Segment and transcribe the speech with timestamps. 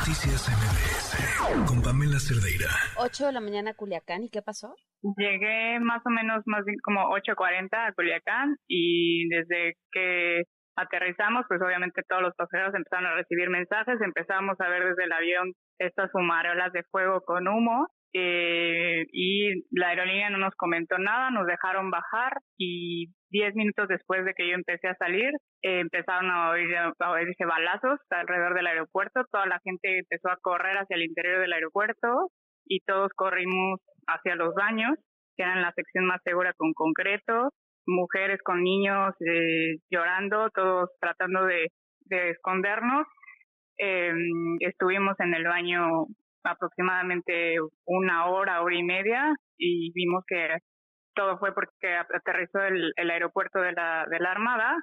[0.00, 2.72] Noticias MBS con Pamela Cerdeira.
[2.96, 4.74] 8 de la mañana a Culiacán, ¿y qué pasó?
[5.02, 10.44] Llegué más o menos más bien como 8.40 a Culiacán y desde que
[10.74, 15.12] aterrizamos, pues obviamente todos los pasajeros empezaron a recibir mensajes, empezamos a ver desde el
[15.12, 21.30] avión estas fumarolas de fuego con humo eh, y la aerolínea no nos comentó nada,
[21.30, 25.30] nos dejaron bajar y diez minutos después de que yo empecé a salir,
[25.62, 30.76] eh, empezaron a, oír, oírse balazos alrededor del aeropuerto, toda la gente empezó a correr
[30.76, 32.30] hacia el interior del aeropuerto
[32.66, 34.98] y todos corrimos hacia los baños,
[35.36, 37.50] que eran la sección más segura con concreto,
[37.86, 41.68] mujeres con niños eh, llorando, todos tratando de,
[42.06, 43.06] de escondernos.
[43.78, 44.12] Eh,
[44.60, 46.06] estuvimos en el baño
[46.44, 50.58] aproximadamente una hora, hora y media y vimos que
[51.14, 54.76] todo fue porque aterrizó el, el aeropuerto de la, de la Armada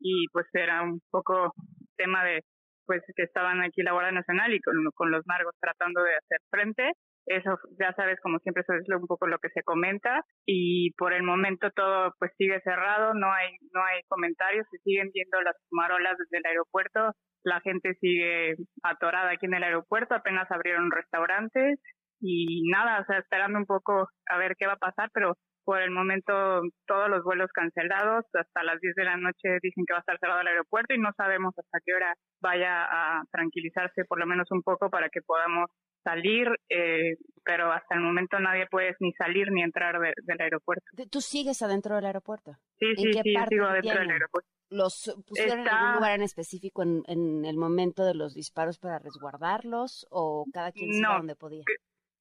[0.00, 1.52] y pues era un poco
[1.96, 2.40] tema de
[2.86, 6.38] pues que estaban aquí la Guardia Nacional y con, con los narcos tratando de hacer
[6.50, 6.92] frente.
[7.26, 11.14] Eso ya sabes, como siempre, eso es un poco lo que se comenta y por
[11.14, 15.56] el momento todo pues sigue cerrado, no hay no hay comentarios, se siguen viendo las
[15.70, 21.80] marolas desde el aeropuerto, la gente sigue atorada aquí en el aeropuerto, apenas abrieron restaurantes
[22.20, 25.80] y nada, o sea, esperando un poco a ver qué va a pasar, pero por
[25.80, 29.98] el momento todos los vuelos cancelados, hasta las 10 de la noche dicen que va
[29.98, 34.18] a estar cerrado el aeropuerto y no sabemos hasta qué hora vaya a tranquilizarse por
[34.18, 35.70] lo menos un poco para que podamos
[36.04, 40.84] salir, eh, pero hasta el momento nadie puede ni salir ni entrar del aeropuerto.
[41.10, 42.52] ¿Tú sigues adentro del aeropuerto?
[42.78, 44.48] Sí, sí, sí, sigo adentro del aeropuerto.
[44.70, 48.98] ¿Los pusieron en algún lugar en específico en, en, el momento de los disparos para
[48.98, 51.64] resguardarlos o cada quien se no, donde podía?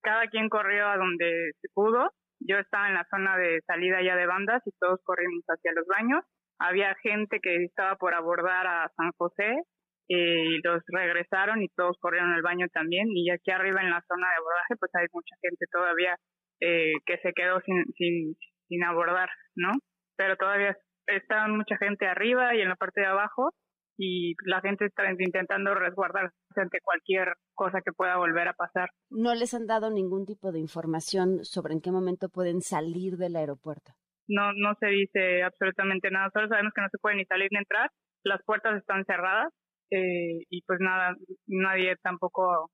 [0.02, 2.12] Cada quien corrió a donde se pudo
[2.46, 5.86] yo estaba en la zona de salida ya de bandas y todos corrimos hacia los
[5.88, 6.24] baños.
[6.60, 9.64] Había gente que estaba por abordar a San José
[10.10, 13.08] eh, y los regresaron y todos corrieron al baño también.
[13.12, 16.18] Y aquí arriba en la zona de abordaje, pues hay mucha gente todavía
[16.60, 18.36] eh, que se quedó sin, sin,
[18.68, 19.72] sin abordar, ¿no?
[20.16, 20.78] Pero todavía
[21.08, 23.52] está mucha gente arriba y en la parte de abajo
[23.98, 28.90] y la gente está intentando resguardarse ante cualquier cosa que pueda volver a pasar.
[29.10, 33.36] ¿No les han dado ningún tipo de información sobre en qué momento pueden salir del
[33.36, 33.92] aeropuerto?
[34.28, 36.30] No, no se dice absolutamente nada.
[36.34, 37.92] Solo sabemos que no se puede ni salir ni entrar.
[38.24, 39.54] Las puertas están cerradas
[39.92, 41.16] eh, y pues nada,
[41.48, 42.70] nadie tampoco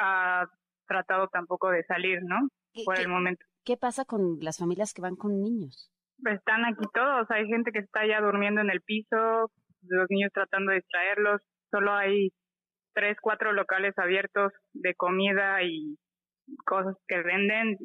[0.00, 0.46] ha
[0.86, 2.48] tratado tampoco de salir, ¿no?
[2.84, 3.44] Por el momento.
[3.64, 5.90] ¿Qué pasa con las familias que van con niños?
[6.24, 7.30] Están aquí todos.
[7.30, 9.50] Hay gente que está ya durmiendo en el piso,
[9.82, 11.40] los niños tratando de distraerlos.
[11.70, 12.30] Solo hay
[12.94, 15.96] tres, cuatro locales abiertos de comida y
[16.64, 17.76] cosas que venden.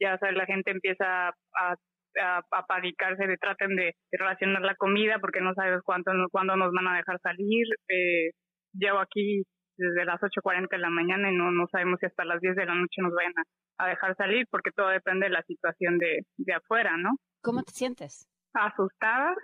[0.00, 1.76] Ya sabes, la gente empieza a,
[2.20, 6.72] a, a panicarse de traten de, racionar la comida porque no sabes cuánto, cuándo nos
[6.72, 7.66] van a dejar salir.
[7.88, 8.30] Eh,
[8.72, 9.42] llevo aquí
[9.76, 12.66] desde las 8.40 de la mañana y no, no sabemos si hasta las 10 de
[12.66, 16.22] la noche nos vayan a, a dejar salir porque todo depende de la situación de,
[16.38, 17.10] de afuera, ¿no?
[17.42, 18.26] ¿Cómo te sientes?
[18.54, 19.34] Asustada,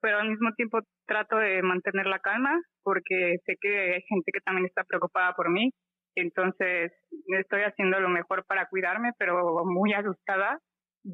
[0.00, 4.40] pero al mismo tiempo trato de mantener la calma porque sé que hay gente que
[4.40, 5.70] también está preocupada por mí.
[6.14, 6.92] Entonces,
[7.38, 10.58] estoy haciendo lo mejor para cuidarme, pero muy asustada.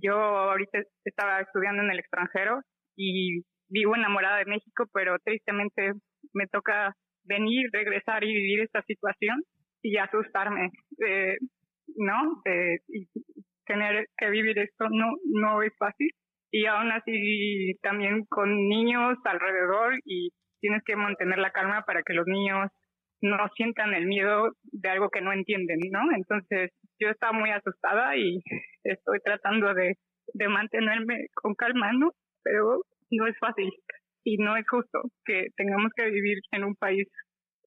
[0.00, 2.62] Yo ahorita estaba estudiando en el extranjero
[2.96, 5.92] y vivo enamorada de México, pero tristemente
[6.32, 6.94] me toca
[7.24, 9.42] venir, regresar y vivir esta situación
[9.82, 10.70] y asustarme,
[11.06, 11.36] eh,
[11.96, 12.42] ¿no?
[12.46, 13.06] Eh, y
[13.66, 16.10] tener que vivir esto no, no es fácil
[16.50, 20.30] y aún así también con niños alrededor y
[20.60, 22.70] tienes que mantener la calma para que los niños
[23.22, 26.00] no sientan el miedo de algo que no entienden, ¿no?
[26.14, 28.40] Entonces yo estaba muy asustada y
[28.84, 29.94] estoy tratando de,
[30.34, 32.10] de mantenerme con calma, ¿no?
[32.42, 33.70] Pero no es fácil
[34.24, 37.08] y no es justo que tengamos que vivir en un país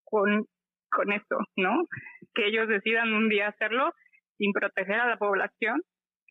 [0.04, 0.46] con,
[0.92, 1.86] con esto, ¿no?
[2.34, 3.92] Que ellos decidan un día hacerlo
[4.38, 5.82] sin proteger a la población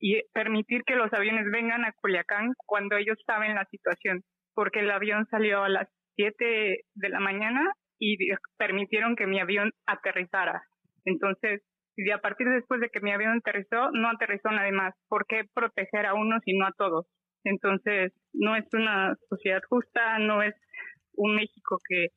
[0.00, 4.20] y permitir que los aviones vengan a Culiacán cuando ellos saben la situación,
[4.54, 8.16] porque el avión salió a las 7 de la mañana y
[8.56, 10.62] permitieron que mi avión aterrizara.
[11.04, 11.62] Entonces,
[11.96, 14.94] y a partir de después de que mi avión aterrizó, no aterrizó nadie más.
[15.08, 17.06] ¿Por qué proteger a unos y no a todos?
[17.44, 20.54] Entonces, no es una sociedad justa, no es
[21.12, 22.08] un México que,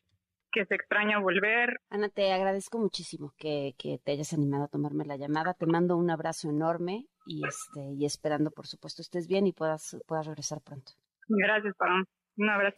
[0.51, 1.79] que se extraña volver.
[1.89, 5.53] Ana, te agradezco muchísimo que, que te hayas animado a tomarme la llamada.
[5.53, 9.97] Te mando un abrazo enorme y este y esperando por supuesto estés bien y puedas
[10.07, 10.93] puedas regresar pronto.
[11.27, 12.03] Gracias, para
[12.37, 12.77] Un abrazo.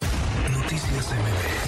[0.52, 1.59] Noticias MBS